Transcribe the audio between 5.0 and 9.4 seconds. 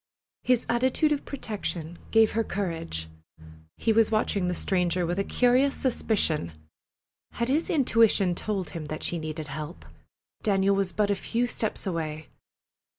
with a curious suspicion. Had his intuition told him that she